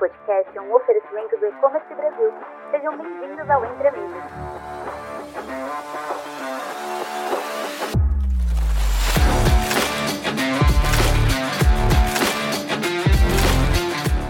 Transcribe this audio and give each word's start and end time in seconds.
podcast 0.00 0.56
é 0.56 0.60
um 0.62 0.74
oferecimento 0.74 1.36
do 1.36 1.46
E-Commerce 1.46 1.94
Brasil. 1.94 2.32
Sejam 2.70 2.96
bem-vindos 2.96 3.50
ao 3.50 3.62
Entre 3.66 3.88
Amigos. 3.88 4.22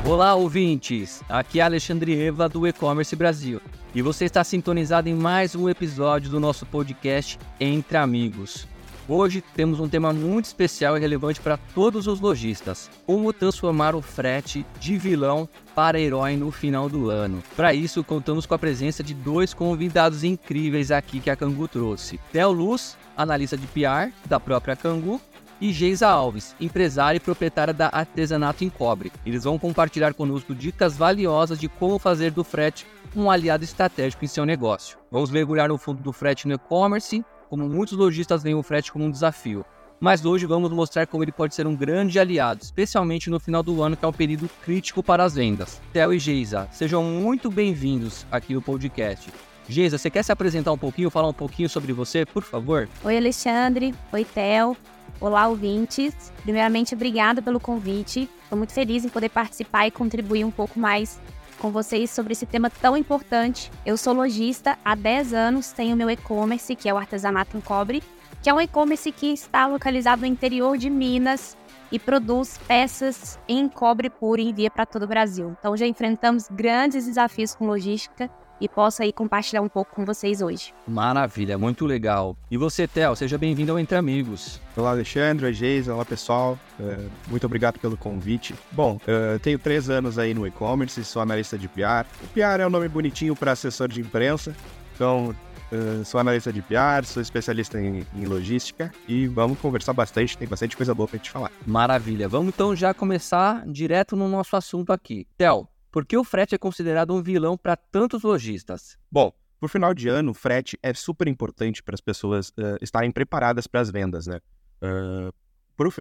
Olá, 0.04 0.34
ouvintes! 0.34 1.22
Aqui 1.28 1.60
é 1.60 1.62
Alexandre 1.62 2.20
Eva 2.20 2.48
do 2.48 2.66
E-Commerce 2.66 3.14
Brasil 3.14 3.60
e 3.94 4.02
você 4.02 4.24
está 4.24 4.42
sintonizado 4.42 5.08
em 5.08 5.14
mais 5.14 5.54
um 5.54 5.68
episódio 5.68 6.28
do 6.28 6.40
nosso 6.40 6.66
podcast 6.66 7.38
Entre 7.60 7.96
Amigos. 7.96 8.66
Hoje 9.12 9.42
temos 9.56 9.80
um 9.80 9.88
tema 9.88 10.12
muito 10.12 10.44
especial 10.44 10.96
e 10.96 11.00
relevante 11.00 11.40
para 11.40 11.56
todos 11.56 12.06
os 12.06 12.20
lojistas: 12.20 12.88
como 13.04 13.32
transformar 13.32 13.96
o 13.96 14.00
frete 14.00 14.64
de 14.78 14.96
vilão 14.96 15.48
para 15.74 15.98
herói 15.98 16.36
no 16.36 16.52
final 16.52 16.88
do 16.88 17.10
ano. 17.10 17.42
Para 17.56 17.74
isso, 17.74 18.04
contamos 18.04 18.46
com 18.46 18.54
a 18.54 18.58
presença 18.58 19.02
de 19.02 19.12
dois 19.12 19.52
convidados 19.52 20.22
incríveis 20.22 20.92
aqui 20.92 21.18
que 21.18 21.28
a 21.28 21.34
Cangu 21.34 21.66
trouxe: 21.66 22.20
Theo 22.30 22.52
Luz, 22.52 22.96
analista 23.16 23.56
de 23.56 23.66
PR 23.66 24.14
da 24.26 24.38
própria 24.38 24.76
Cangu, 24.76 25.20
e 25.60 25.72
Geisa 25.72 26.06
Alves, 26.06 26.54
empresária 26.60 27.16
e 27.16 27.20
proprietária 27.20 27.74
da 27.74 27.88
Artesanato 27.92 28.62
em 28.62 28.70
Cobre. 28.70 29.10
Eles 29.26 29.42
vão 29.42 29.58
compartilhar 29.58 30.14
conosco 30.14 30.54
dicas 30.54 30.96
valiosas 30.96 31.58
de 31.58 31.68
como 31.68 31.98
fazer 31.98 32.30
do 32.30 32.44
frete 32.44 32.86
um 33.16 33.28
aliado 33.28 33.64
estratégico 33.64 34.24
em 34.24 34.28
seu 34.28 34.46
negócio. 34.46 34.98
Vamos 35.10 35.32
mergulhar 35.32 35.68
no 35.68 35.78
fundo 35.78 36.00
do 36.00 36.12
frete 36.12 36.46
no 36.46 36.54
e-commerce, 36.54 37.24
como 37.50 37.68
muitos 37.68 37.98
lojistas 37.98 38.44
veem 38.44 38.54
o 38.54 38.62
frete 38.62 38.92
como 38.92 39.04
um 39.04 39.10
desafio. 39.10 39.64
Mas 39.98 40.24
hoje 40.24 40.46
vamos 40.46 40.70
mostrar 40.70 41.06
como 41.08 41.24
ele 41.24 41.32
pode 41.32 41.54
ser 41.54 41.66
um 41.66 41.74
grande 41.74 42.18
aliado, 42.18 42.62
especialmente 42.62 43.28
no 43.28 43.40
final 43.40 43.60
do 43.60 43.82
ano, 43.82 43.96
que 43.96 44.04
é 44.04 44.08
um 44.08 44.12
período 44.12 44.48
crítico 44.64 45.02
para 45.02 45.24
as 45.24 45.34
vendas. 45.34 45.80
Theo 45.92 46.14
e 46.14 46.18
Geisa, 46.18 46.68
sejam 46.70 47.02
muito 47.02 47.50
bem-vindos 47.50 48.24
aqui 48.30 48.54
no 48.54 48.62
podcast. 48.62 49.30
Geisa, 49.68 49.98
você 49.98 50.08
quer 50.08 50.22
se 50.22 50.32
apresentar 50.32 50.72
um 50.72 50.78
pouquinho, 50.78 51.10
falar 51.10 51.28
um 51.28 51.34
pouquinho 51.34 51.68
sobre 51.68 51.92
você, 51.92 52.24
por 52.24 52.44
favor? 52.44 52.88
Oi, 53.04 53.16
Alexandre. 53.16 53.92
Oi, 54.12 54.24
Theo. 54.24 54.76
Olá, 55.20 55.48
ouvintes. 55.48 56.32
Primeiramente, 56.44 56.94
obrigada 56.94 57.42
pelo 57.42 57.60
convite. 57.60 58.30
Estou 58.44 58.56
muito 58.56 58.72
feliz 58.72 59.04
em 59.04 59.08
poder 59.08 59.28
participar 59.28 59.86
e 59.86 59.90
contribuir 59.90 60.44
um 60.44 60.50
pouco 60.50 60.78
mais 60.78 61.20
com 61.60 61.70
vocês 61.70 62.10
sobre 62.10 62.32
esse 62.32 62.46
tema 62.46 62.70
tão 62.70 62.96
importante. 62.96 63.70
Eu 63.84 63.96
sou 63.96 64.14
lojista 64.14 64.78
há 64.84 64.94
10 64.94 65.34
anos, 65.34 65.70
tenho 65.70 65.96
meu 65.96 66.10
e-commerce, 66.10 66.74
que 66.74 66.88
é 66.88 66.94
o 66.94 66.96
Artesanato 66.96 67.56
em 67.56 67.60
Cobre, 67.60 68.02
que 68.42 68.48
é 68.48 68.54
um 68.54 68.60
e-commerce 68.60 69.12
que 69.12 69.26
está 69.26 69.66
localizado 69.66 70.22
no 70.22 70.26
interior 70.26 70.76
de 70.78 70.88
Minas 70.88 71.56
e 71.92 71.98
produz 71.98 72.58
peças 72.66 73.38
em 73.46 73.68
cobre 73.68 74.08
puro 74.08 74.40
e 74.40 74.48
envia 74.48 74.70
para 74.70 74.86
todo 74.86 75.02
o 75.02 75.08
Brasil. 75.08 75.54
Então 75.58 75.76
já 75.76 75.86
enfrentamos 75.86 76.48
grandes 76.50 77.06
desafios 77.06 77.54
com 77.54 77.66
logística 77.66 78.30
e 78.60 78.68
posso 78.68 79.02
aí 79.02 79.12
compartilhar 79.12 79.62
um 79.62 79.68
pouco 79.68 79.94
com 79.94 80.04
vocês 80.04 80.42
hoje. 80.42 80.74
Maravilha, 80.86 81.56
muito 81.56 81.86
legal. 81.86 82.36
E 82.50 82.56
você, 82.56 82.86
Theo, 82.86 83.16
seja 83.16 83.38
bem-vindo 83.38 83.72
ao 83.72 83.78
Entre 83.78 83.96
Amigos. 83.96 84.60
Olá, 84.76 84.90
Alexandre, 84.90 85.46
oi, 85.46 85.52
Geisa, 85.52 85.94
olá, 85.94 86.04
pessoal. 86.04 86.58
Uh, 86.78 87.10
muito 87.28 87.46
obrigado 87.46 87.78
pelo 87.78 87.96
convite. 87.96 88.54
Bom, 88.72 88.96
uh, 88.96 89.38
tenho 89.38 89.58
três 89.58 89.88
anos 89.88 90.18
aí 90.18 90.34
no 90.34 90.46
e-commerce, 90.46 91.04
sou 91.04 91.22
analista 91.22 91.56
de 91.56 91.68
PR. 91.68 92.06
O 92.22 92.28
PR 92.28 92.60
é 92.60 92.66
um 92.66 92.70
nome 92.70 92.88
bonitinho 92.88 93.34
para 93.34 93.52
assessor 93.52 93.88
de 93.88 94.00
imprensa, 94.00 94.54
então 94.94 95.34
Uh, 95.72 96.04
sou 96.04 96.18
analista 96.18 96.52
de 96.52 96.60
PR, 96.60 97.04
sou 97.04 97.22
especialista 97.22 97.80
em, 97.80 98.04
em, 98.16 98.24
logística 98.24 98.92
e 99.06 99.28
vamos 99.28 99.56
conversar 99.60 99.92
bastante, 99.92 100.36
tem 100.36 100.48
bastante 100.48 100.76
coisa 100.76 100.92
boa 100.92 101.06
pra 101.06 101.16
gente 101.16 101.30
falar. 101.30 101.52
Maravilha, 101.64 102.28
vamos 102.28 102.48
então 102.48 102.74
já 102.74 102.92
começar 102.92 103.64
direto 103.68 104.16
no 104.16 104.28
nosso 104.28 104.56
assunto 104.56 104.92
aqui. 104.92 105.28
Theo, 105.38 105.68
por 105.90 106.06
que 106.06 106.16
o 106.16 106.24
frete 106.24 106.54
é 106.54 106.58
considerado 106.58 107.14
um 107.14 107.22
vilão 107.22 107.56
para 107.56 107.76
tantos 107.76 108.22
lojistas? 108.22 108.96
Bom, 109.10 109.32
por 109.58 109.68
final 109.68 109.92
de 109.92 110.08
ano, 110.08 110.30
o 110.30 110.34
frete 110.34 110.78
é 110.82 110.94
super 110.94 111.28
importante 111.28 111.82
para 111.82 111.94
as 111.94 112.00
pessoas 112.00 112.48
uh, 112.50 112.78
estarem 112.80 113.10
preparadas 113.10 113.66
para 113.66 113.80
as 113.80 113.90
vendas, 113.90 114.26
né? 114.26 114.40
Uh, 114.82 115.32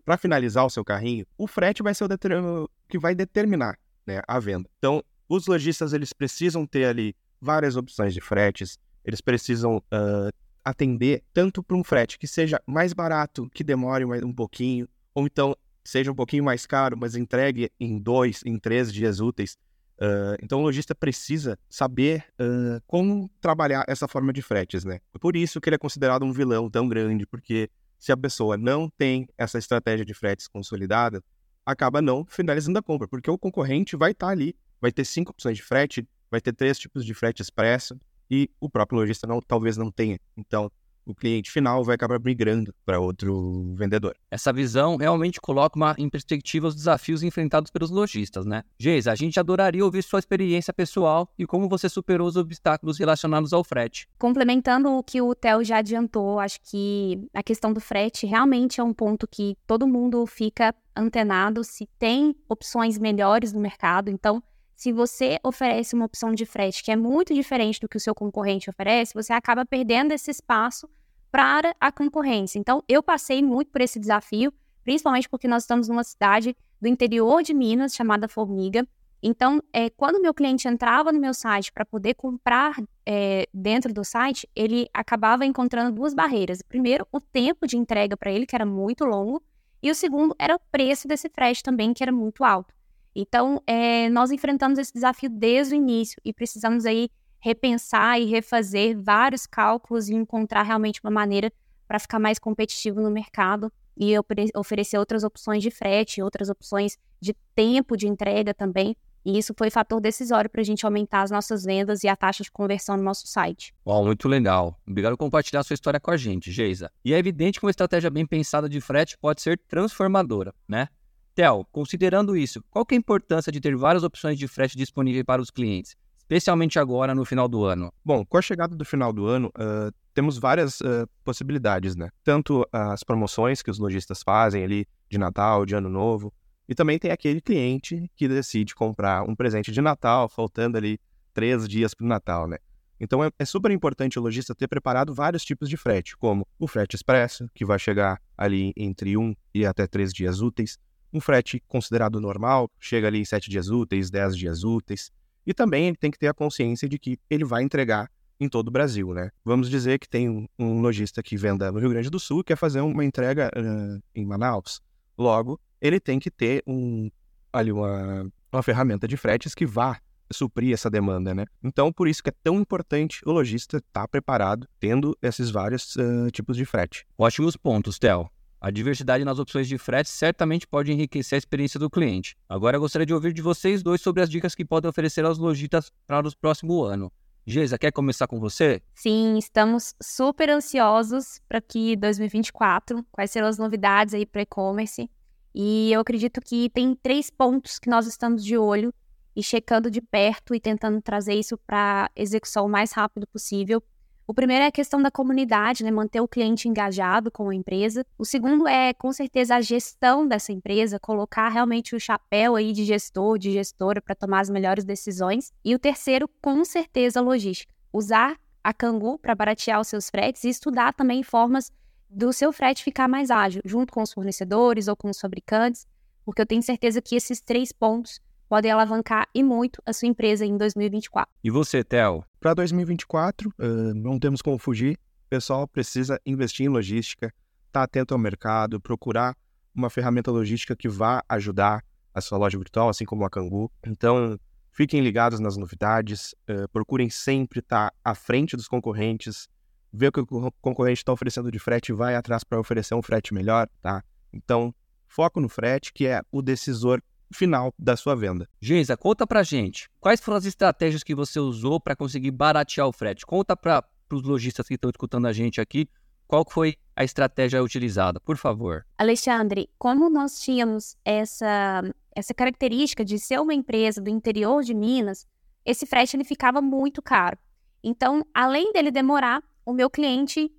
para 0.03 0.17
finalizar 0.17 0.65
o 0.65 0.69
seu 0.69 0.83
carrinho, 0.83 1.25
o 1.37 1.47
frete 1.47 1.81
vai 1.81 1.93
ser 1.93 2.03
o 2.03 2.69
que 2.87 2.99
vai 2.99 3.15
determinar 3.15 3.79
né, 4.05 4.21
a 4.27 4.39
venda. 4.39 4.69
Então, 4.77 5.01
os 5.27 5.47
lojistas 5.47 5.93
eles 5.93 6.11
precisam 6.11 6.65
ter 6.65 6.85
ali 6.85 7.15
várias 7.39 7.77
opções 7.77 8.13
de 8.13 8.19
fretes, 8.19 8.77
eles 9.05 9.21
precisam 9.21 9.77
uh, 9.77 10.29
atender 10.65 11.23
tanto 11.33 11.63
para 11.63 11.77
um 11.77 11.83
frete 11.83 12.19
que 12.19 12.27
seja 12.27 12.61
mais 12.65 12.91
barato, 12.91 13.49
que 13.53 13.63
demore 13.63 14.03
um 14.23 14.33
pouquinho, 14.33 14.87
ou 15.13 15.25
então 15.25 15.55
seja 15.83 16.11
um 16.11 16.15
pouquinho 16.15 16.43
mais 16.43 16.65
caro, 16.65 16.97
mas 16.97 17.15
entregue 17.15 17.71
em 17.79 17.97
dois, 17.97 18.41
em 18.45 18.57
três 18.59 18.91
dias 18.91 19.19
úteis. 19.19 19.57
Uh, 19.99 20.39
então 20.41 20.59
o 20.59 20.61
lojista 20.61 20.95
precisa 20.95 21.59
saber 21.69 22.23
uh, 22.39 22.81
como 22.87 23.29
trabalhar 23.41 23.83
essa 23.85 24.07
forma 24.07 24.31
de 24.31 24.41
fretes, 24.41 24.85
né? 24.85 25.01
Por 25.19 25.35
isso 25.35 25.59
que 25.59 25.67
ele 25.67 25.75
é 25.75 25.79
considerado 25.79 26.23
um 26.23 26.31
vilão 26.31 26.69
tão 26.69 26.87
grande, 26.87 27.25
porque 27.25 27.69
se 27.97 28.13
a 28.13 28.17
pessoa 28.17 28.55
não 28.55 28.89
tem 28.89 29.27
essa 29.37 29.57
estratégia 29.57 30.05
de 30.05 30.13
fretes 30.13 30.47
consolidada, 30.47 31.21
acaba 31.65 32.01
não 32.01 32.25
finalizando 32.25 32.79
a 32.79 32.81
compra, 32.81 33.09
porque 33.09 33.29
o 33.29 33.37
concorrente 33.37 33.97
vai 33.97 34.11
estar 34.11 34.27
tá 34.27 34.31
ali, 34.31 34.55
vai 34.79 34.89
ter 34.89 35.03
cinco 35.03 35.31
opções 35.31 35.57
de 35.57 35.63
frete, 35.63 36.07
vai 36.31 36.39
ter 36.39 36.53
três 36.53 36.79
tipos 36.79 37.05
de 37.05 37.13
frete 37.13 37.41
expresso 37.41 37.99
e 38.31 38.49
o 38.57 38.69
próprio 38.69 38.99
lojista 38.99 39.27
não, 39.27 39.41
talvez 39.41 39.75
não 39.75 39.91
tenha. 39.91 40.17
Então 40.37 40.71
o 41.11 41.15
cliente 41.15 41.51
final 41.51 41.83
vai 41.83 41.95
acabar 41.95 42.19
migrando 42.19 42.73
para 42.85 42.99
outro 42.99 43.73
vendedor. 43.75 44.15
Essa 44.29 44.53
visão 44.53 44.95
realmente 44.95 45.41
coloca 45.41 45.77
uma, 45.77 45.95
em 45.97 46.07
perspectiva 46.09 46.67
os 46.67 46.75
desafios 46.75 47.23
enfrentados 47.23 47.71
pelos 47.71 47.89
lojistas, 47.89 48.45
né? 48.45 48.63
Geis, 48.77 49.07
a 49.07 49.15
gente 49.15 49.39
adoraria 49.39 49.83
ouvir 49.83 50.03
sua 50.03 50.19
experiência 50.19 50.71
pessoal 50.71 51.27
e 51.37 51.45
como 51.45 51.67
você 51.67 51.89
superou 51.89 52.27
os 52.27 52.35
obstáculos 52.35 52.99
relacionados 52.99 53.53
ao 53.53 53.63
frete. 53.63 54.07
Complementando 54.19 54.91
o 54.91 55.03
que 55.03 55.21
o 55.21 55.33
Theo 55.33 55.63
já 55.63 55.77
adiantou, 55.77 56.39
acho 56.39 56.59
que 56.61 57.27
a 57.33 57.41
questão 57.41 57.73
do 57.73 57.79
frete 57.79 58.27
realmente 58.27 58.79
é 58.79 58.83
um 58.83 58.93
ponto 58.93 59.27
que 59.27 59.57
todo 59.65 59.87
mundo 59.87 60.25
fica 60.27 60.75
antenado 60.95 61.63
se 61.63 61.87
tem 61.97 62.35
opções 62.47 62.97
melhores 62.99 63.51
no 63.51 63.59
mercado. 63.59 64.09
Então, 64.11 64.43
se 64.75 64.93
você 64.93 65.39
oferece 65.43 65.93
uma 65.93 66.05
opção 66.05 66.31
de 66.33 66.45
frete 66.45 66.83
que 66.83 66.91
é 66.91 66.95
muito 66.95 67.33
diferente 67.33 67.79
do 67.81 67.89
que 67.89 67.97
o 67.97 67.99
seu 67.99 68.15
concorrente 68.15 68.69
oferece, 68.69 69.13
você 69.13 69.33
acaba 69.33 69.65
perdendo 69.65 70.13
esse 70.13 70.31
espaço 70.31 70.89
para 71.31 71.75
a 71.79 71.91
concorrência. 71.91 72.59
Então, 72.59 72.83
eu 72.87 73.03
passei 73.03 73.41
muito 73.41 73.71
por 73.71 73.81
esse 73.81 73.99
desafio, 73.99 74.53
principalmente 74.83 75.29
porque 75.29 75.47
nós 75.47 75.63
estamos 75.63 75.87
numa 75.87 76.03
cidade 76.03 76.55
do 76.81 76.87
interior 76.87 77.43
de 77.43 77.53
Minas 77.53 77.93
chamada 77.93 78.27
Formiga. 78.27 78.87
Então, 79.21 79.61
é, 79.73 79.89
quando 79.89 80.21
meu 80.21 80.33
cliente 80.33 80.67
entrava 80.67 81.11
no 81.11 81.19
meu 81.19 81.33
site 81.33 81.71
para 81.73 81.85
poder 81.85 82.13
comprar 82.13 82.75
é, 83.05 83.47
dentro 83.53 83.93
do 83.93 84.03
site, 84.03 84.47
ele 84.55 84.87
acabava 84.93 85.45
encontrando 85.45 85.91
duas 85.91 86.13
barreiras. 86.13 86.61
Primeiro, 86.61 87.05
o 87.11 87.19
tempo 87.19 87.67
de 87.67 87.77
entrega 87.77 88.15
para 88.15 88.31
ele, 88.31 88.45
que 88.45 88.55
era 88.55 88.65
muito 88.65 89.03
longo, 89.03 89.43
e 89.83 89.91
o 89.91 89.95
segundo 89.95 90.35
era 90.39 90.55
o 90.55 90.59
preço 90.71 91.07
desse 91.07 91.29
frete 91.29 91.61
também, 91.61 91.93
que 91.93 92.03
era 92.03 92.11
muito 92.11 92.43
alto. 92.43 92.73
Então, 93.13 93.61
é, 93.67 94.09
nós 94.09 94.31
enfrentamos 94.31 94.79
esse 94.79 94.93
desafio 94.93 95.29
desde 95.29 95.73
o 95.73 95.77
início 95.77 96.21
e 96.23 96.31
precisamos 96.31 96.85
aí 96.85 97.09
repensar 97.39 98.19
e 98.19 98.25
refazer 98.25 98.97
vários 98.97 99.45
cálculos 99.45 100.09
e 100.09 100.13
encontrar 100.13 100.63
realmente 100.63 100.99
uma 101.03 101.11
maneira 101.11 101.51
para 101.87 101.99
ficar 101.99 102.19
mais 102.19 102.37
competitivo 102.37 103.01
no 103.01 103.09
mercado 103.09 103.71
e 103.97 104.13
oferecer 104.55 104.97
outras 104.97 105.23
opções 105.23 105.61
de 105.61 105.71
frete, 105.71 106.21
outras 106.21 106.49
opções 106.49 106.97
de 107.19 107.35
tempo 107.55 107.97
de 107.97 108.07
entrega 108.07 108.53
também. 108.53 108.95
E 109.25 109.37
isso 109.37 109.53
foi 109.57 109.69
fator 109.69 109.99
decisório 109.99 110.49
para 110.49 110.61
a 110.61 110.63
gente 110.63 110.85
aumentar 110.85 111.23
as 111.23 111.31
nossas 111.31 111.63
vendas 111.63 112.03
e 112.03 112.07
a 112.07 112.15
taxa 112.15 112.41
de 112.41 112.49
conversão 112.49 112.95
no 112.95 113.03
nosso 113.03 113.27
site. 113.27 113.73
Uau, 113.85 114.05
muito 114.05 114.29
legal. 114.29 114.79
Obrigado 114.87 115.13
por 115.13 115.25
compartilhar 115.25 115.63
sua 115.63 115.73
história 115.73 115.99
com 115.99 116.11
a 116.11 116.15
gente, 116.15 116.51
Geisa. 116.51 116.89
E 117.03 117.13
é 117.13 117.17
evidente 117.17 117.59
que 117.59 117.65
uma 117.65 117.71
estratégia 117.71 118.09
bem 118.09 118.25
pensada 118.25 118.69
de 118.69 118.79
frete 118.79 119.17
pode 119.17 119.41
ser 119.41 119.59
transformadora, 119.67 120.53
né? 120.67 120.87
Tel, 121.35 121.67
considerando 121.71 122.35
isso, 122.35 122.63
qual 122.69 122.85
é 122.89 122.93
a 122.93 122.97
importância 122.97 123.51
de 123.51 123.59
ter 123.59 123.75
várias 123.75 124.03
opções 124.03 124.37
de 124.37 124.47
frete 124.47 124.77
disponíveis 124.77 125.25
para 125.25 125.41
os 125.41 125.51
clientes? 125.51 125.95
Especialmente 126.29 126.77
agora 126.77 127.15
no 127.15 127.25
final 127.25 127.47
do 127.47 127.65
ano? 127.65 127.91
Bom, 128.05 128.23
com 128.23 128.37
a 128.37 128.41
chegada 128.41 128.75
do 128.75 128.85
final 128.85 129.11
do 129.11 129.25
ano, 129.25 129.47
uh, 129.47 129.91
temos 130.13 130.37
várias 130.37 130.79
uh, 130.81 131.09
possibilidades, 131.23 131.95
né? 131.95 132.09
Tanto 132.23 132.63
as 132.71 133.03
promoções 133.03 133.63
que 133.63 133.71
os 133.71 133.79
lojistas 133.79 134.21
fazem 134.21 134.63
ali 134.63 134.85
de 135.09 135.17
Natal, 135.17 135.65
de 135.65 135.73
Ano 135.73 135.89
Novo, 135.89 136.31
e 136.67 136.75
também 136.75 136.99
tem 136.99 137.09
aquele 137.09 137.41
cliente 137.41 138.07
que 138.15 138.27
decide 138.27 138.75
comprar 138.75 139.23
um 139.27 139.35
presente 139.35 139.71
de 139.71 139.81
Natal, 139.81 140.29
faltando 140.29 140.77
ali 140.77 140.99
três 141.33 141.67
dias 141.67 141.95
para 141.95 142.05
o 142.05 142.07
Natal, 142.07 142.47
né? 142.47 142.57
Então 142.99 143.23
é, 143.23 143.31
é, 143.39 143.45
super 143.45 143.71
importante 143.71 144.19
o 144.19 144.21
lojista 144.21 144.53
ter 144.53 144.67
preparado 144.67 145.15
vários 145.15 145.43
tipos 145.43 145.67
de 145.67 145.77
frete, 145.77 146.15
como 146.15 146.45
o 146.59 146.67
frete 146.67 146.95
expresso, 146.95 147.49
que 147.55 147.65
vai 147.65 147.79
chegar 147.79 148.21
ali 148.37 148.71
entre 148.77 149.17
um 149.17 149.33
e 149.51 149.65
até 149.65 149.87
três 149.87 150.13
dias 150.13 150.41
úteis, 150.41 150.77
um 151.11 151.19
frete 151.19 151.63
considerado 151.67 152.21
normal, 152.21 152.69
chega 152.79 153.07
ali 153.07 153.19
em 153.19 153.25
sete 153.25 153.49
dias 153.49 153.69
úteis, 153.69 154.11
dez 154.11 154.37
dias 154.37 154.63
úteis, 154.63 155.09
e 155.49 155.53
também 155.53 155.87
ele 155.87 155.97
tem 155.97 156.11
que 156.11 156.19
ter 156.19 156.27
a 156.27 156.33
consciência 156.33 156.87
de 156.87 156.99
que 156.99 157.17
ele 157.27 157.43
vai 157.43 157.63
entregar 157.63 158.07
em 158.39 158.47
todo 158.47 158.67
o 158.67 158.71
Brasil, 158.71 159.15
né? 159.15 159.31
Vamos 159.43 159.67
dizer 159.67 159.97
que 159.97 160.07
tem 160.07 160.47
um, 160.59 160.79
lojista 160.79 161.23
que 161.23 161.35
venda 161.35 161.71
no 161.71 161.79
Rio 161.79 161.89
Grande 161.89 162.07
do 162.07 162.19
Sul 162.19 162.43
quer 162.43 162.55
fazer 162.55 162.81
uma 162.81 163.03
entrega 163.03 163.49
uh, 163.57 163.99
em 164.13 164.23
Manaus. 164.27 164.79
Logo, 165.17 165.59
ele 165.81 165.99
tem 165.99 166.19
que 166.19 166.29
ter 166.29 166.61
um, 166.67 167.09
ali 167.51 167.71
uma, 167.71 168.31
uma 168.53 168.61
ferramenta 168.61 169.07
de 169.07 169.17
fretes 169.17 169.55
que 169.55 169.65
vá 169.65 169.99
suprir 170.31 170.71
essa 170.71 170.87
demanda, 170.87 171.33
né? 171.33 171.45
Então, 171.63 171.91
por 171.91 172.07
isso 172.07 172.21
que 172.21 172.29
é 172.29 172.33
tão 172.43 172.59
importante 172.59 173.19
o 173.25 173.31
lojista 173.31 173.77
estar 173.77 174.01
tá 174.01 174.07
preparado, 174.07 174.67
tendo 174.79 175.17
esses 175.19 175.49
vários 175.49 175.95
uh, 175.95 176.29
tipos 176.31 176.55
de 176.55 176.63
frete. 176.63 177.07
Ótimos 177.17 177.57
pontos, 177.57 177.97
Theo. 177.97 178.29
A 178.61 178.69
diversidade 178.69 179.23
nas 179.23 179.39
opções 179.39 179.69
de 179.69 179.77
frete 179.77 180.09
certamente 180.09 180.67
pode 180.67 180.91
enriquecer 180.91 181.37
a 181.37 181.39
experiência 181.39 181.79
do 181.79 181.89
cliente. 181.89 182.35
Agora 182.47 182.75
eu 182.75 182.81
gostaria 182.81 183.05
de 183.05 183.13
ouvir 183.13 183.31
de 183.31 183.41
vocês 183.41 183.81
dois 183.81 184.01
sobre 184.01 184.21
as 184.21 184.29
dicas 184.29 184.53
que 184.53 184.65
podem 184.65 184.89
oferecer 184.89 185.23
aos 185.23 185.37
lojistas 185.37 185.89
para 186.05 186.27
o 186.27 186.37
próximo 186.37 186.83
ano. 186.83 187.09
Geisa, 187.45 187.77
quer 187.77 187.91
começar 187.91 188.27
com 188.27 188.37
você? 188.37 188.81
Sim, 188.93 189.37
estamos 189.37 189.95
super 190.01 190.49
ansiosos 190.49 191.39
para 191.47 191.61
que 191.61 191.95
2024, 191.95 193.05
quais 193.11 193.31
serão 193.31 193.47
as 193.47 193.57
novidades 193.57 194.13
aí 194.13 194.25
para 194.25 194.41
e-commerce. 194.41 195.09
E 195.55 195.91
eu 195.93 196.01
acredito 196.01 196.41
que 196.41 196.69
tem 196.69 196.93
três 196.95 197.29
pontos 197.29 197.79
que 197.79 197.89
nós 197.89 198.05
estamos 198.07 198.43
de 198.43 198.57
olho 198.57 198.93
e 199.35 199.41
checando 199.41 199.89
de 199.89 200.01
perto 200.01 200.53
e 200.53 200.59
tentando 200.59 201.01
trazer 201.01 201.33
isso 201.33 201.57
para 201.65 202.11
execução 202.13 202.65
o 202.65 202.69
mais 202.69 202.91
rápido 202.91 203.25
possível. 203.25 203.81
O 204.29 204.33
primeiro 204.35 204.63
é 204.63 204.67
a 204.67 204.71
questão 204.71 205.01
da 205.01 205.09
comunidade, 205.09 205.83
né? 205.83 205.89
manter 205.89 206.21
o 206.21 206.27
cliente 206.27 206.69
engajado 206.69 207.31
com 207.31 207.49
a 207.49 207.55
empresa. 207.55 208.05
O 208.15 208.23
segundo 208.23 208.67
é, 208.67 208.93
com 208.93 209.11
certeza, 209.11 209.55
a 209.55 209.61
gestão 209.61 210.27
dessa 210.27 210.51
empresa, 210.51 210.99
colocar 210.99 211.49
realmente 211.49 211.95
o 211.95 211.99
chapéu 211.99 212.55
aí 212.55 212.71
de 212.71 212.85
gestor, 212.85 213.39
de 213.39 213.51
gestora 213.51 213.99
para 213.99 214.13
tomar 214.13 214.41
as 214.41 214.49
melhores 214.51 214.85
decisões. 214.85 215.51
E 215.65 215.73
o 215.73 215.79
terceiro, 215.79 216.29
com 216.43 216.63
certeza, 216.63 217.19
a 217.19 217.23
logística. 217.23 217.73
Usar 217.91 218.37
a 218.63 218.71
Cangu 218.71 219.17
para 219.17 219.33
baratear 219.33 219.81
os 219.81 219.87
seus 219.87 220.11
fretes 220.11 220.43
e 220.43 220.49
estudar 220.49 220.93
também 220.93 221.23
formas 221.23 221.71
do 222.07 222.31
seu 222.31 222.53
frete 222.53 222.83
ficar 222.83 223.07
mais 223.07 223.31
ágil, 223.31 223.63
junto 223.65 223.91
com 223.91 224.03
os 224.03 224.13
fornecedores 224.13 224.87
ou 224.87 224.95
com 224.95 225.09
os 225.09 225.19
fabricantes, 225.19 225.87
porque 226.23 226.39
eu 226.39 226.45
tenho 226.45 226.61
certeza 226.61 227.01
que 227.01 227.15
esses 227.15 227.41
três 227.41 227.71
pontos 227.71 228.21
podem 228.47 228.71
alavancar 228.71 229.27
e 229.33 229.41
muito 229.41 229.81
a 229.87 229.91
sua 229.91 230.07
empresa 230.07 230.45
em 230.45 230.55
2024. 230.55 231.33
E 231.43 231.49
você, 231.49 231.83
Theo? 231.83 232.28
Para 232.39 232.53
2024, 232.53 233.49
uh, 233.49 233.63
não 233.93 234.17
temos 234.17 234.41
como 234.41 234.57
fugir. 234.57 234.97
O 235.25 235.29
pessoal 235.29 235.67
precisa 235.67 236.19
investir 236.25 236.65
em 236.65 236.69
logística, 236.69 237.27
estar 237.67 237.81
tá 237.81 237.83
atento 237.83 238.13
ao 238.13 238.17
mercado, 238.17 238.79
procurar 238.79 239.35
uma 239.75 239.89
ferramenta 239.89 240.31
logística 240.31 240.73
que 240.73 240.87
vá 240.87 241.21
ajudar 241.27 241.83
a 242.13 242.21
sua 242.21 242.37
loja 242.37 242.57
virtual, 242.57 242.87
assim 242.87 243.03
como 243.03 243.25
a 243.25 243.29
Cangu. 243.29 243.69
Então, 243.85 244.39
fiquem 244.71 245.01
ligados 245.01 245.41
nas 245.41 245.57
novidades, 245.57 246.33
uh, 246.49 246.67
procurem 246.71 247.09
sempre 247.09 247.59
estar 247.59 247.89
tá 247.89 247.95
à 248.03 248.15
frente 248.15 248.55
dos 248.55 248.69
concorrentes, 248.69 249.49
ver 249.91 250.07
o 250.07 250.11
que 250.13 250.21
o 250.21 250.51
concorrente 250.61 250.99
está 250.99 251.11
oferecendo 251.11 251.51
de 251.51 251.59
frete 251.59 251.91
e 251.91 251.95
vai 251.95 252.15
atrás 252.15 252.45
para 252.45 252.57
oferecer 252.57 252.95
um 252.95 253.01
frete 253.01 253.33
melhor, 253.33 253.67
tá? 253.81 254.01
Então, 254.31 254.73
foco 255.09 255.41
no 255.41 255.49
frete, 255.49 255.91
que 255.91 256.07
é 256.07 256.21
o 256.31 256.41
decisor 256.41 257.01
final 257.33 257.73
da 257.77 257.95
sua 257.95 258.15
venda. 258.15 258.47
Geisa, 258.61 258.97
conta 258.97 259.25
pra 259.25 259.43
gente, 259.43 259.89
quais 259.99 260.19
foram 260.19 260.37
as 260.37 260.45
estratégias 260.45 261.03
que 261.03 261.15
você 261.15 261.39
usou 261.39 261.79
para 261.79 261.95
conseguir 261.95 262.31
baratear 262.31 262.87
o 262.87 262.91
frete? 262.91 263.25
Conta 263.25 263.55
para 263.55 263.83
os 264.11 264.23
lojistas 264.23 264.67
que 264.67 264.75
estão 264.75 264.89
escutando 264.89 265.27
a 265.27 265.33
gente 265.33 265.61
aqui, 265.61 265.87
qual 266.27 266.45
foi 266.47 266.75
a 266.95 267.03
estratégia 267.03 267.63
utilizada, 267.63 268.19
por 268.19 268.37
favor? 268.37 268.85
Alexandre, 268.97 269.69
como 269.77 270.09
nós 270.09 270.39
tínhamos 270.39 270.95
essa, 271.03 271.81
essa 272.15 272.33
característica 272.33 273.03
de 273.03 273.17
ser 273.17 273.39
uma 273.39 273.53
empresa 273.53 273.99
do 274.01 274.09
interior 274.09 274.63
de 274.63 274.73
Minas, 274.73 275.27
esse 275.65 275.85
frete 275.85 276.15
ele 276.15 276.23
ficava 276.23 276.61
muito 276.61 277.01
caro. 277.01 277.37
Então, 277.83 278.25
além 278.33 278.71
dele 278.73 278.91
demorar, 278.91 279.41
o 279.65 279.73
meu 279.73 279.89
cliente 279.89 280.51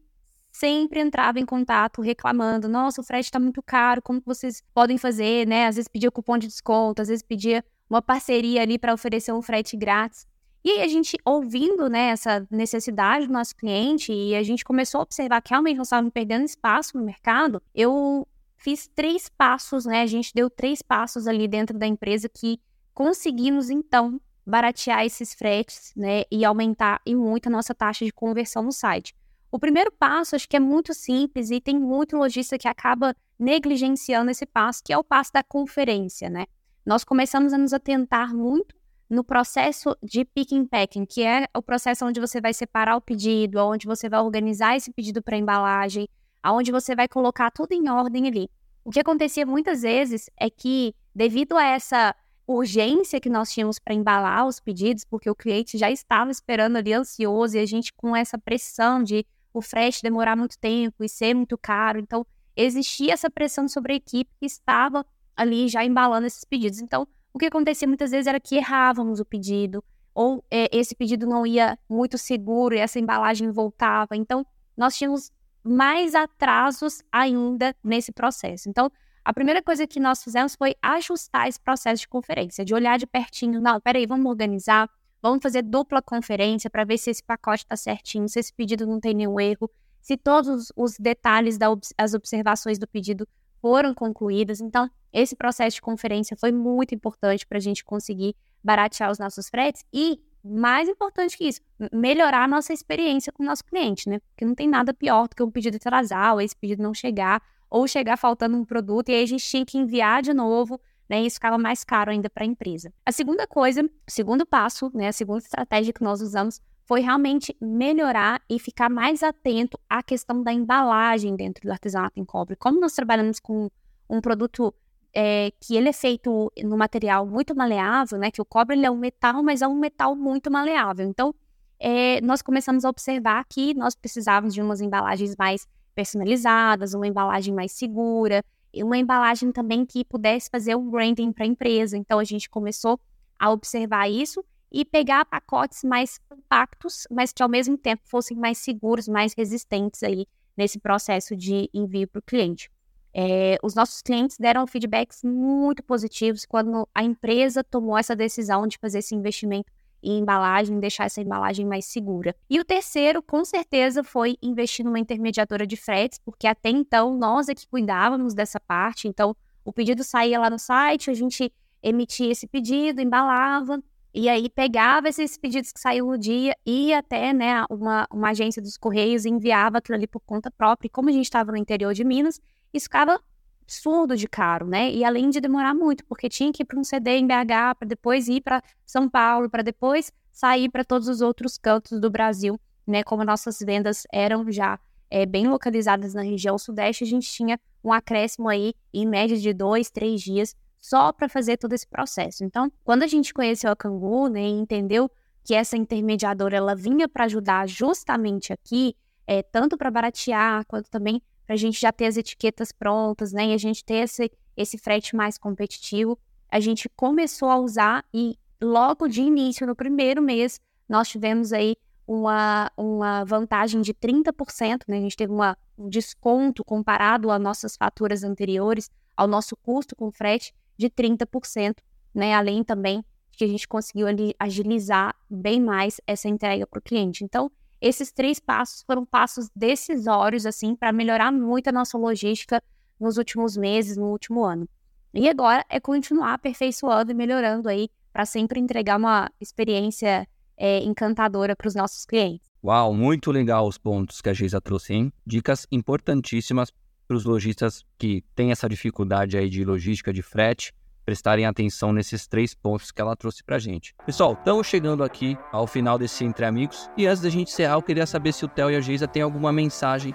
sempre 0.51 1.01
entrava 1.01 1.39
em 1.39 1.47
contato 1.47 2.03
reclamando: 2.03 2.69
nossa, 2.69 3.01
o 3.01 3.05
frete 3.05 3.27
está 3.27 3.39
muito 3.39 3.63
caro, 3.63 4.03
como 4.03 4.23
vocês 4.25 4.63
podem 4.75 4.99
fazer, 4.99 5.47
né? 5.47 5.67
Às 5.67 5.77
vezes 5.77 5.89
pedia 5.89 6.11
cupom 6.11 6.39
de 6.39 6.47
desconto, 6.47 7.03
às 7.03 7.09
vezes 7.09 7.23
pedia 7.23 7.65
uma 7.89 8.01
parceria 8.01 8.63
ali 8.63 8.79
para 8.79 8.95
oferecer 8.95 9.33
um 9.33 9.43
frete 9.43 9.77
grátis. 9.77 10.27
E 10.63 10.71
aí 10.71 10.83
a 10.83 10.89
gente 10.89 11.17
ouvindo 11.25 11.89
né, 11.89 12.11
essa 12.11 12.47
necessidade 12.51 13.27
do 13.27 13.33
nosso 13.33 13.57
cliente 13.57 14.13
e 14.13 14.35
a 14.35 14.43
gente 14.43 14.63
começou 14.63 15.01
a 15.01 15.03
observar 15.03 15.41
que 15.41 15.51
realmente 15.51 15.79
nós 15.79 15.87
estávamos 15.87 16.13
perdendo 16.13 16.45
espaço 16.45 16.99
no 16.99 17.05
mercado, 17.05 17.63
eu 17.75 18.29
fiz 18.59 18.87
três 18.95 19.29
passos, 19.29 19.87
né? 19.87 20.03
A 20.03 20.07
gente 20.07 20.35
deu 20.35 20.51
três 20.51 20.83
passos 20.83 21.27
ali 21.27 21.49
dentro 21.49 21.79
da 21.79 21.87
empresa 21.87 22.29
que 22.29 22.61
conseguimos 22.93 23.71
então 23.71 24.21
baratear 24.47 25.05
esses 25.05 25.33
fretes, 25.33 25.93
né, 25.97 26.25
e 26.31 26.45
aumentar 26.45 27.01
e 27.07 27.15
muito 27.15 27.47
a 27.47 27.51
nossa 27.51 27.75
taxa 27.75 28.05
de 28.05 28.13
conversão 28.13 28.63
no 28.63 28.73
site. 28.73 29.15
O 29.53 29.59
primeiro 29.59 29.91
passo, 29.91 30.37
acho 30.37 30.49
que 30.49 30.57
é 30.57 30.61
muito 30.61 30.95
simples 30.95 31.51
e 31.51 31.61
tem 31.61 31.79
muito 31.79 32.17
lojista 32.17 32.57
que 32.57 32.69
acaba 32.69 33.17
negligenciando 33.39 34.31
esse 34.31 34.47
passo, 34.47 34.83
que 34.85 34.93
é 34.93 34.99
o 34.99 35.03
passo 35.03 35.33
da 35.33 35.43
conferência, 35.43 36.31
né? 36.31 36.47
Nós 36.87 37.03
começamos 37.03 37.53
a 37.53 37.59
nos 37.59 37.73
atentar 37.73 38.35
muito 38.35 38.77
no 39.09 39.25
processo 39.25 39.97
de 40.01 40.25
picking 40.25 40.65
packing, 40.65 41.05
que 41.05 41.23
é 41.25 41.49
o 41.53 41.61
processo 41.61 42.07
onde 42.07 42.21
você 42.21 42.41
vai 42.41 42.55
separar 42.55 42.97
o 42.97 43.01
pedido, 43.01 43.59
onde 43.59 43.87
você 43.87 44.09
vai 44.09 44.21
organizar 44.21 44.77
esse 44.77 44.93
pedido 44.93 45.21
para 45.21 45.37
embalagem, 45.37 46.09
aonde 46.41 46.71
você 46.71 46.95
vai 46.95 47.09
colocar 47.09 47.51
tudo 47.51 47.73
em 47.73 47.89
ordem 47.91 48.29
ali. 48.29 48.49
O 48.85 48.91
que 48.91 49.01
acontecia 49.01 49.45
muitas 49.45 49.83
vezes 49.83 50.31
é 50.39 50.49
que, 50.49 50.95
devido 51.13 51.57
a 51.57 51.65
essa 51.65 52.15
urgência 52.47 53.21
que 53.21 53.29
nós 53.29 53.51
tínhamos 53.51 53.79
para 53.81 53.95
embalar 53.95 54.47
os 54.47 54.61
pedidos, 54.61 55.05
porque 55.05 55.29
o 55.29 55.35
cliente 55.35 55.77
já 55.77 55.91
estava 55.91 56.31
esperando 56.31 56.77
ali 56.77 56.93
ansioso 56.93 57.57
e 57.57 57.61
a 57.61 57.67
gente 57.67 57.93
com 57.93 58.15
essa 58.15 58.39
pressão 58.39 59.03
de 59.03 59.27
o 59.53 59.61
frete 59.61 60.03
demorar 60.03 60.37
muito 60.37 60.59
tempo 60.59 61.05
e 61.05 61.09
ser 61.09 61.35
muito 61.35 61.57
caro. 61.59 61.99
Então, 61.99 62.27
existia 62.57 63.13
essa 63.13 63.31
pressão 63.31 63.69
sobre 63.69 63.93
a 63.93 63.97
equipe 63.97 64.31
que 64.39 64.47
estava 64.47 65.05
ali 65.37 65.69
já 65.69 65.85
embalando 65.85 66.27
esses 66.27 66.45
pedidos. 66.45 66.81
Então, 66.81 67.07
o 67.33 67.39
que 67.39 67.47
acontecia 67.47 67.87
muitas 67.87 68.11
vezes 68.11 68.27
era 68.27 68.41
que 68.41 68.57
errávamos 68.57 69.21
o 69.21 69.25
pedido, 69.25 69.83
ou 70.15 70.45
é, 70.51 70.69
esse 70.77 70.95
pedido 70.95 71.27
não 71.27 71.47
ia 71.47 71.79
muito 71.89 72.19
seguro 72.19 72.75
e 72.75 72.79
essa 72.79 72.99
embalagem 72.99 73.51
voltava. 73.51 74.17
Então, 74.17 74.45
nós 74.77 74.97
tínhamos 74.97 75.31
mais 75.63 76.15
atrasos 76.15 77.03
ainda 77.13 77.75
nesse 77.83 78.13
processo. 78.13 78.69
Então, 78.69 78.91
a 79.25 79.33
primeira 79.33 79.63
coisa 79.63 79.87
que 79.87 80.01
nós 80.01 80.25
fizemos 80.25 80.55
foi 80.55 80.75
ajustar 80.83 81.49
esse 81.49 81.61
processo 81.61 82.01
de 82.01 82.09
conferência, 82.09 82.65
de 82.65 82.75
olhar 82.75 82.99
de 82.99 83.07
pertinho, 83.07 83.61
não, 83.61 83.81
peraí, 83.81 84.07
vamos 84.07 84.27
organizar, 84.27 84.89
Vamos 85.23 85.41
fazer 85.43 85.63
dupla 85.63 86.01
conferência 86.01 86.71
para 86.71 86.85
ver 86.85 86.99
se 86.99 87.11
esse 87.11 87.23
pacote 87.23 87.65
está 87.65 87.77
certinho, 87.77 88.29
se 88.29 88.41
esse 88.41 88.53
pedido 88.53 88.87
não 88.87 88.99
tem 88.99 89.15
nenhum 89.15 89.39
erro, 89.39 89.71
se 90.01 90.17
todos 90.17 90.73
os 90.75 90.97
detalhes 90.99 91.59
das 91.59 92.15
observações 92.15 92.79
do 92.79 92.89
pedido 92.89 93.29
foram 93.61 93.93
concluídas. 93.93 94.61
Então, 94.61 94.91
esse 95.13 95.37
processo 95.37 95.77
de 95.77 95.83
conferência 95.83 96.37
foi 96.37 96.51
muito 96.51 96.95
importante 96.95 97.47
para 97.47 97.59
a 97.59 97.61
gente 97.61 97.85
conseguir 97.85 98.35
baratear 98.65 99.11
os 99.11 99.19
nossos 99.19 99.49
fretes 99.49 99.85
e, 99.93 100.19
mais 100.43 100.89
importante 100.89 101.37
que 101.37 101.45
isso, 101.45 101.61
melhorar 101.93 102.45
a 102.45 102.49
nossa 102.49 102.73
experiência 102.73 103.31
com 103.31 103.43
o 103.43 103.47
nosso 103.47 103.65
cliente, 103.65 104.09
né? 104.09 104.21
Porque 104.21 104.45
não 104.45 104.55
tem 104.55 104.69
nada 104.69 104.95
pior 104.95 105.29
do 105.29 105.37
que 105.37 105.43
um 105.43 105.51
pedido 105.51 105.77
atrasar, 105.77 106.33
ou 106.33 106.41
esse 106.41 106.57
pedido 106.57 106.83
não 106.83 106.95
chegar, 106.95 107.43
ou 107.69 107.87
chegar 107.87 108.17
faltando 108.17 108.57
um 108.57 108.65
produto 108.65 109.11
e 109.11 109.15
aí 109.15 109.23
a 109.23 109.27
gente 109.27 109.45
tinha 109.45 109.65
que 109.67 109.79
enviar 109.79 110.23
de 110.23 110.33
novo 110.33 110.81
né? 111.11 111.21
E 111.21 111.27
isso 111.27 111.35
ficava 111.35 111.59
mais 111.59 111.83
caro 111.83 112.13
ainda 112.13 112.31
para 112.31 112.45
a 112.45 112.47
empresa. 112.47 112.93
A 113.05 113.11
segunda 113.11 113.45
coisa, 113.45 113.83
o 113.83 113.91
segundo 114.09 114.47
passo, 114.47 114.93
né? 114.95 115.09
A 115.09 115.13
segunda 115.13 115.41
estratégia 115.41 115.93
que 115.93 116.05
nós 116.05 116.21
usamos 116.21 116.61
foi 116.87 117.01
realmente 117.01 117.57
melhorar 117.61 118.41
e 118.49 118.61
ficar 118.61 118.89
mais 118.89 119.25
atento 119.25 119.79
à 119.89 120.05
questão 120.05 120.41
da 120.41 120.53
embalagem 120.53 121.35
dentro 121.35 121.67
do 121.67 121.73
artesanato 121.73 122.19
em 122.21 122.25
cobre. 122.25 122.55
Como 122.55 122.81
nós 122.81 122.93
trabalhamos 122.93 123.41
com 123.41 123.69
um 124.09 124.21
produto 124.21 124.73
é, 125.13 125.53
que 125.61 125.77
ele 125.77 125.89
é 125.89 125.93
feito 125.93 126.53
no 126.63 126.77
material 126.77 127.27
muito 127.27 127.57
maleável, 127.57 128.17
né? 128.17 128.31
Que 128.31 128.41
o 128.41 128.45
cobre 128.45 128.81
é 128.81 128.91
um 128.91 128.97
metal, 128.97 129.43
mas 129.43 129.63
é 129.63 129.67
um 129.67 129.75
metal 129.75 130.15
muito 130.15 130.49
maleável. 130.49 131.09
Então, 131.09 131.35
é, 131.81 132.21
nós 132.21 132.41
começamos 132.41 132.85
a 132.85 132.89
observar 132.89 133.45
que 133.49 133.75
nós 133.75 133.97
precisávamos 133.97 134.55
de 134.55 134.63
umas 134.63 134.81
embalagens 134.81 135.35
mais 135.37 135.67
personalizadas, 135.93 136.95
uma 136.95 137.09
embalagem 137.09 137.53
mais 137.53 137.73
segura, 137.73 138.45
uma 138.75 138.99
embalagem 138.99 139.53
também 139.53 139.85
que 139.85 140.05
pudesse 140.05 140.49
fazer 140.51 140.77
um 140.77 140.91
branding 140.91 141.33
para 141.33 141.45
a 141.45 141.49
empresa. 141.49 141.97
Então 141.97 142.19
a 142.19 142.25
gente 142.25 142.49
começou 142.49 143.01
a 143.39 143.51
observar 143.51 144.09
isso 144.09 144.45
e 144.71 144.85
pegar 144.85 145.25
pacotes 145.25 145.83
mais 145.83 146.19
compactos, 146.29 147.07
mas 147.11 147.33
que 147.33 147.43
ao 147.43 147.49
mesmo 147.49 147.77
tempo 147.77 148.03
fossem 148.05 148.37
mais 148.37 148.59
seguros, 148.59 149.09
mais 149.09 149.35
resistentes 149.35 150.03
aí 150.03 150.27
nesse 150.57 150.79
processo 150.79 151.35
de 151.35 151.69
envio 151.75 152.07
para 152.07 152.21
o 152.21 152.23
cliente. 152.23 152.71
É, 153.13 153.59
os 153.63 153.75
nossos 153.75 154.03
clientes 154.03 154.37
deram 154.39 154.67
feedbacks 154.67 155.25
muito 155.25 155.83
positivos 155.83 156.47
quando 156.47 156.89
a 156.95 157.03
empresa 157.03 157.65
tomou 157.65 157.99
essa 157.99 158.15
decisão 158.15 158.67
de 158.67 158.79
fazer 158.79 158.99
esse 158.99 159.15
investimento 159.15 159.73
em 160.03 160.19
embalagem, 160.19 160.79
deixar 160.81 161.05
essa 161.05 161.21
embalagem 161.21 161.67
mais 161.67 161.85
segura. 161.87 162.35
E 162.49 162.59
o 162.59 162.65
terceiro, 162.65 163.23
com 163.23 163.45
certeza, 163.45 164.03
foi 164.03 164.37
investir 164.43 164.85
numa 164.85 164.99
intermediadora 164.99 165.67
de 165.67 165.77
fretes, 165.77 166.19
porque 166.19 166.47
até 166.47 166.71
então 166.71 167.17
nós 167.17 167.49
é 167.49 167.55
que 167.55 167.67
cuidávamos 167.67 168.35
dessa 168.35 168.59
parte. 168.59 169.09
Então, 169.09 169.37
o 169.65 169.73
pedido 169.73 170.03
saía 170.03 170.39
lá 170.39 170.49
no 170.51 170.59
site, 170.59 171.11
a 171.11 171.15
gente 171.15 171.53
emitia 171.83 172.33
esse 172.33 172.47
pedido, 172.47 173.01
embalava, 173.01 173.83
e 174.13 174.29
aí 174.29 174.51
pegava 174.51 175.09
esses 175.09 175.39
pedidos 175.39 175.73
que 175.73 175.79
saíam 175.79 176.09
no 176.09 176.19
dia, 176.19 176.57
ia 176.67 176.99
até 176.99 177.33
né, 177.33 177.65
uma, 177.71 178.09
uma 178.13 178.31
agência 178.31 178.61
dos 178.61 178.77
Correios 178.77 179.25
e 179.25 179.29
enviava 179.29 179.79
aquilo 179.79 179.97
ali 179.97 180.07
por 180.07 180.21
conta 180.21 180.51
própria. 180.51 180.89
E 180.89 180.91
como 180.91 181.09
a 181.09 181.13
gente 181.13 181.27
estava 181.27 181.53
no 181.53 181.59
interior 181.59 181.95
de 181.95 182.05
Minas, 182.05 182.41
isso 182.75 182.85
ficava 182.87 183.21
absurdo 183.71 184.17
de 184.17 184.27
caro, 184.27 184.67
né? 184.67 184.91
E 184.91 185.05
além 185.05 185.31
de 185.31 185.41
demorar 185.41 185.75
muito, 185.75 186.05
porque 186.05 186.29
tinha 186.29 186.53
que 186.53 186.65
ir 186.65 186.67
para 186.67 186.79
um 186.79 186.83
CD 186.83 187.19
em 187.19 187.27
BH, 187.27 187.77
para 187.79 187.89
depois 187.89 188.27
ir 188.27 188.41
para 188.41 188.61
São 188.85 189.09
Paulo, 189.09 189.49
para 189.49 189.63
depois 189.63 190.13
sair 190.33 190.69
para 190.69 190.85
todos 190.85 191.07
os 191.07 191.21
outros 191.21 191.57
cantos 191.57 192.01
do 192.01 192.11
Brasil, 192.11 192.61
né? 192.85 193.05
Como 193.05 193.25
nossas 193.25 193.61
vendas 193.61 194.07
eram 194.13 194.51
já 194.51 194.79
é, 195.09 195.25
bem 195.25 195.47
localizadas 195.47 196.15
na 196.15 196.23
região 196.23 196.59
sudeste, 196.59 197.05
a 197.05 197.07
gente 197.07 197.31
tinha 197.31 197.61
um 197.83 197.93
acréscimo 197.93 198.49
aí 198.49 198.75
em 198.93 199.07
média 199.07 199.37
de 199.37 199.53
dois, 199.53 199.89
três 199.89 200.21
dias 200.21 200.55
só 200.81 201.13
para 201.13 201.29
fazer 201.29 201.57
todo 201.57 201.73
esse 201.73 201.87
processo. 201.87 202.43
Então, 202.43 202.73
quando 202.83 203.05
a 203.05 203.07
gente 203.07 203.33
conheceu 203.33 203.71
a 203.71 203.77
Cangu, 203.77 204.29
né, 204.29 204.43
e 204.43 204.51
entendeu 204.51 205.11
que 205.45 205.55
essa 205.55 205.77
intermediadora 205.77 206.57
ela 206.57 206.75
vinha 206.75 207.09
para 207.09 207.25
ajudar 207.25 207.69
justamente 207.69 208.53
aqui, 208.53 208.97
é, 209.27 209.43
tanto 209.43 209.77
para 209.77 209.91
baratear 209.91 210.65
quanto 210.67 210.91
também 210.91 211.23
para 211.51 211.57
a 211.57 211.59
gente 211.59 211.81
já 211.81 211.91
ter 211.91 212.07
as 212.07 212.17
etiquetas 212.17 212.71
prontas, 212.71 213.33
né, 213.33 213.49
e 213.49 213.53
a 213.53 213.59
gente 213.59 213.85
ter 213.85 214.05
esse, 214.05 214.31
esse 214.57 214.79
frete 214.79 215.17
mais 215.17 215.37
competitivo, 215.37 216.17
a 216.49 216.61
gente 216.61 216.89
começou 216.91 217.49
a 217.49 217.59
usar 217.59 218.05
e 218.15 218.39
logo 218.63 219.09
de 219.09 219.21
início, 219.21 219.67
no 219.67 219.75
primeiro 219.75 220.23
mês, 220.23 220.61
nós 220.89 221.09
tivemos 221.09 221.53
aí 221.53 221.75
uma, 222.07 222.71
uma 222.77 223.25
vantagem 223.25 223.81
de 223.81 223.93
30%, 223.93 224.83
né? 224.87 224.99
A 224.99 225.01
gente 225.01 225.17
teve 225.17 225.33
uma, 225.33 225.59
um 225.77 225.89
desconto 225.89 226.65
comparado 226.65 227.33
às 227.33 227.41
nossas 227.41 227.77
faturas 227.77 228.23
anteriores, 228.23 228.89
ao 229.17 229.27
nosso 229.27 229.57
custo 229.57 229.97
com 229.97 230.13
frete 230.13 230.55
de 230.79 230.89
30%, 230.89 231.79
né? 232.15 232.33
Além 232.33 232.63
também 232.63 233.05
que 233.33 233.43
a 233.43 233.49
gente 233.49 233.67
conseguiu 233.67 234.07
ali 234.07 234.37
agilizar 234.39 235.17
bem 235.29 235.61
mais 235.61 236.01
essa 236.07 236.29
entrega 236.29 236.65
para 236.65 236.79
o 236.79 236.83
cliente. 236.83 237.25
Então, 237.25 237.51
esses 237.81 238.13
três 238.13 238.39
passos 238.39 238.83
foram 238.87 239.07
passos 239.07 239.49
decisórios, 239.55 240.45
assim, 240.45 240.75
para 240.75 240.93
melhorar 240.93 241.33
muito 241.33 241.69
a 241.69 241.73
nossa 241.73 241.97
logística 241.97 242.63
nos 242.99 243.17
últimos 243.17 243.57
meses, 243.57 243.97
no 243.97 244.07
último 244.07 244.45
ano. 244.45 244.69
E 245.15 245.29
agora 245.29 245.65
é 245.69 245.81
continuar 245.81 246.35
aperfeiçoando 246.35 247.11
e 247.11 247.15
melhorando 247.15 247.69
aí 247.69 247.89
para 248.13 248.27
sempre 248.27 248.61
entregar 248.61 248.99
uma 248.99 249.31
experiência 249.41 250.29
é, 250.57 250.83
encantadora 250.85 251.57
para 251.57 251.67
os 251.67 251.75
nossos 251.75 252.05
clientes. 252.05 252.47
Uau, 252.63 252.93
muito 252.93 253.33
legal 253.33 253.67
os 253.67 253.79
pontos 253.79 254.21
que 254.21 254.29
a 254.29 254.35
Geisa 254.35 254.61
trouxe, 254.61 254.93
hein? 254.93 255.13
Dicas 255.27 255.67
importantíssimas 255.73 256.71
para 257.09 257.17
os 257.17 257.25
lojistas 257.25 257.83
que 257.99 258.23
têm 258.35 258.53
essa 258.53 258.69
dificuldade 258.69 259.39
aí 259.39 259.49
de 259.49 259.65
logística 259.65 260.13
de 260.13 260.23
frete 260.23 260.73
prestarem 261.11 261.45
atenção 261.45 261.93
nesses 261.93 262.29
três 262.29 262.55
pontos 262.55 262.93
que 262.93 263.01
ela 263.01 263.17
trouxe 263.17 263.43
para 263.43 263.59
gente. 263.59 263.93
Pessoal, 264.07 264.35
estamos 264.35 264.65
chegando 264.69 265.03
aqui 265.03 265.37
ao 265.51 265.67
final 265.67 265.99
desse 265.99 266.25
Entre 266.25 266.47
Amigos 266.47 266.89
e 266.97 267.05
antes 267.05 267.21
da 267.21 267.29
gente 267.29 267.51
encerrar, 267.51 267.75
eu 267.75 267.83
queria 267.83 268.07
saber 268.07 268.33
se 268.33 268.45
o 268.45 268.49
Theo 268.49 268.71
e 268.71 268.77
a 268.77 268.81
Geisa 268.81 269.09
têm 269.09 269.21
alguma 269.21 269.51
mensagem 269.51 270.15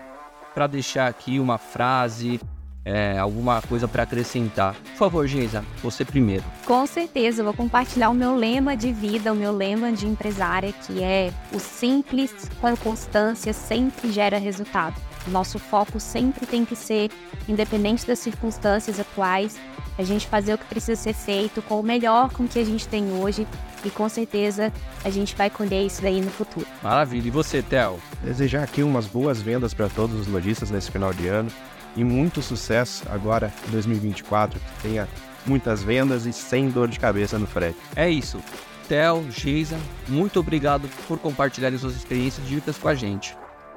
para 0.54 0.68
deixar 0.68 1.08
aqui, 1.08 1.38
uma 1.38 1.58
frase, 1.58 2.40
é, 2.86 3.20
alguma 3.20 3.62
coisa 3.64 3.90
para 3.90 4.04
acrescentar. 4.04 4.74
Por 4.74 4.96
favor, 4.96 5.28
Geisa, 5.28 5.66
você 5.84 6.06
primeiro. 6.06 6.46
Com 6.66 6.88
certeza, 6.88 7.42
eu 7.42 7.46
vou 7.46 7.54
compartilhar 7.54 8.10
o 8.10 8.14
meu 8.14 8.34
lema 8.34 8.78
de 8.78 8.94
vida, 8.94 9.34
o 9.34 9.36
meu 9.36 9.52
lema 9.52 9.92
de 9.92 10.08
empresária, 10.08 10.72
que 10.72 11.04
é 11.04 11.30
o 11.52 11.60
simples 11.60 12.50
com 12.62 12.74
constância 12.78 13.52
sempre 13.52 14.14
gera 14.14 14.38
resultado. 14.38 14.96
Nosso 15.28 15.58
foco 15.60 16.00
sempre 16.00 16.46
tem 16.46 16.64
que 16.64 16.76
ser, 16.76 17.12
independente 17.48 18.06
das 18.06 18.20
circunstâncias 18.20 19.00
atuais, 19.00 19.58
a 19.98 20.04
gente 20.04 20.28
fazer 20.28 20.54
o 20.54 20.58
que 20.58 20.66
precisa 20.66 21.02
ser 21.02 21.14
feito 21.14 21.62
com 21.62 21.80
o 21.80 21.84
melhor 21.84 22.30
com 22.32 22.48
que 22.48 22.60
a 22.60 22.66
gente 22.66 22.88
tem 22.88 23.14
hoje 23.14 23.48
e 23.84 23.90
com 23.90 24.10
certeza 24.10 24.72
a 25.04 25.10
gente 25.10 25.36
vai 25.36 25.50
colher 25.50 25.86
isso 25.86 26.02
daí 26.02 26.22
no 26.22 26.30
futuro. 26.30 26.66
Maravilha. 26.84 27.28
E 27.28 27.32
você, 27.32 27.62
Theo? 27.62 28.00
Desejar 28.24 28.64
aqui 28.64 28.84
umas 28.84 29.06
boas 29.06 29.42
vendas 29.42 29.74
para 29.74 29.88
todos 29.88 30.20
os 30.20 30.28
lojistas 30.28 30.70
nesse 30.70 30.92
final 30.92 31.14
de 31.14 31.28
ano 31.28 31.50
e 31.96 32.04
muito 32.04 32.42
sucesso 32.42 33.04
agora 33.10 33.54
em 33.68 33.72
2024, 33.72 34.60
que 34.60 34.82
tenha 34.82 35.08
muitas 35.46 35.82
vendas 35.82 36.26
e 36.26 36.34
sem 36.34 36.70
dor 36.70 36.88
de 36.88 37.00
cabeça 37.00 37.40
no 37.40 37.48
frete. 37.48 37.78
É 37.96 38.10
isso. 38.10 38.40
Theo, 38.88 39.26
Geisa, 39.32 39.80
muito 40.08 40.40
obrigado 40.40 40.88
por 41.08 41.18
compartilharem 41.18 41.78
suas 41.78 41.96
experiências 41.96 42.46
e 42.46 42.50
dicas 42.50 42.78
com 42.78 42.88
a 42.88 42.96
gente. 42.96 43.36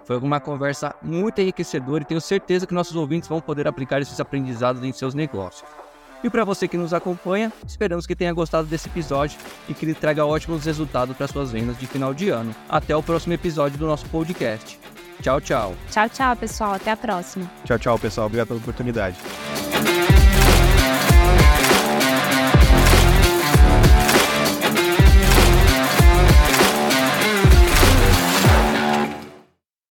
Foi 0.09 0.17
uma 0.17 0.41
conversa 0.41 0.95
muito 1.03 1.39
enriquecedora 1.39 2.03
e 2.03 2.07
tenho 2.07 2.19
certeza 2.19 2.67
que 2.67 2.73
nossos 2.73 2.97
ouvintes 2.97 3.29
vão 3.29 3.43
poder 3.43 3.69
aplicar 3.69 4.01
esses 4.01 4.19
aprendizados 4.19 4.83
em 4.83 4.91
seus 4.91 5.13
negócios. 5.13 5.69
E 6.25 6.31
para 6.31 6.47
você 6.47 6.67
que 6.67 6.79
nos 6.79 6.95
acompanha, 6.95 7.53
esperamos 7.67 8.07
que 8.07 8.17
tenha 8.17 8.33
gostado 8.33 8.67
desse 8.67 8.89
episódio 8.89 9.39
e 9.69 9.75
que 9.75 9.85
ele 9.85 9.93
traga 9.93 10.25
ótimos 10.25 10.65
resultados 10.65 11.15
para 11.15 11.29
suas 11.29 11.53
vendas 11.53 11.79
de 11.79 11.87
final 11.87 12.15
de 12.15 12.31
ano. 12.31 12.55
Até 12.71 12.97
o 12.97 13.03
próximo 13.03 13.35
episódio 13.35 13.77
do 13.77 13.87
nosso 13.87 14.07
podcast. 14.07 14.81
Tchau, 15.21 15.43
tchau. 15.43 15.75
Tchau, 15.91 16.09
tchau, 16.09 16.37
pessoal. 16.37 16.73
Até 16.73 16.91
a 16.91 16.97
próxima. 16.97 17.45
Tchau, 17.67 17.79
tchau, 17.79 17.99
pessoal. 17.99 18.29
Obrigado 18.29 18.49
pela 18.49 18.61
oportunidade. 18.61 19.19